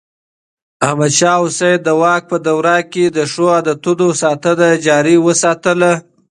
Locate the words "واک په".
2.01-2.37